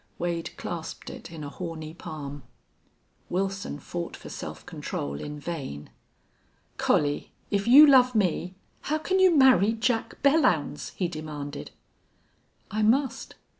Wade 0.17 0.49
clasped 0.57 1.11
it 1.11 1.31
in 1.31 1.43
a 1.43 1.49
horny 1.49 1.93
palm. 1.93 2.41
Wilson 3.29 3.77
fought 3.77 4.17
for 4.17 4.29
self 4.29 4.65
control 4.65 5.21
in 5.21 5.39
vain. 5.39 5.91
"Collie, 6.77 7.31
if 7.51 7.67
you 7.67 7.85
love 7.85 8.15
me, 8.15 8.55
how 8.89 8.97
can 8.97 9.19
you 9.19 9.29
marry 9.37 9.73
Jack 9.73 10.19
Belllounds?" 10.23 10.91
he 10.95 11.07
demanded. 11.07 11.69
"I 12.71 12.81
must." 12.81 13.35